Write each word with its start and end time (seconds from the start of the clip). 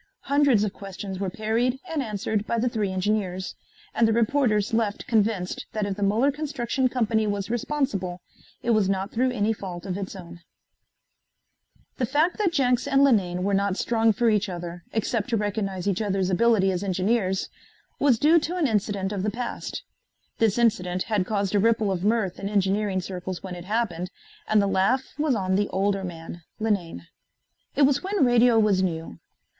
Hundreds 0.21 0.63
of 0.63 0.73
questions 0.73 1.19
were 1.19 1.29
parried 1.29 1.77
and 1.87 2.01
answered 2.01 2.47
by 2.47 2.57
the 2.57 2.67
three 2.67 2.91
engineers, 2.91 3.53
and 3.93 4.07
the 4.07 4.11
reporters 4.11 4.73
left 4.73 5.05
convinced 5.05 5.67
that 5.73 5.85
if 5.85 5.95
the 5.95 6.01
Muller 6.01 6.31
Construction 6.31 6.89
Company 6.89 7.27
was 7.27 7.51
responsible, 7.51 8.19
it 8.63 8.71
was 8.71 8.89
not 8.89 9.11
through 9.11 9.29
any 9.29 9.53
fault 9.53 9.85
of 9.85 9.95
its 9.99 10.15
own. 10.15 10.39
The 11.97 12.07
fact 12.07 12.39
that 12.39 12.51
Jenks 12.51 12.87
and 12.87 13.03
Linane 13.03 13.43
were 13.43 13.53
not 13.53 13.77
strong 13.77 14.11
for 14.11 14.27
each 14.27 14.49
other, 14.49 14.83
except 14.91 15.29
to 15.29 15.37
recognize 15.37 15.87
each 15.87 16.01
other's 16.01 16.31
ability 16.31 16.71
as 16.71 16.83
engineers, 16.83 17.47
was 17.99 18.17
due 18.17 18.39
to 18.39 18.55
an 18.55 18.65
incident 18.65 19.11
of 19.11 19.21
the 19.21 19.29
past. 19.29 19.83
This 20.39 20.57
incident 20.57 21.03
had 21.03 21.27
caused 21.27 21.53
a 21.53 21.59
ripple 21.59 21.91
of 21.91 22.03
mirth 22.03 22.39
in 22.39 22.49
engineering 22.49 23.01
circles 23.01 23.43
when 23.43 23.53
it 23.53 23.65
happened, 23.65 24.09
and 24.47 24.59
the 24.59 24.65
laugh 24.65 25.13
was 25.19 25.35
on 25.35 25.53
the 25.53 25.69
older 25.69 26.03
man, 26.03 26.41
Linane. 26.59 27.05
It 27.75 27.83
was 27.83 28.01
when 28.01 28.25
radio 28.25 28.57
was 28.57 28.81
new. 28.81 29.19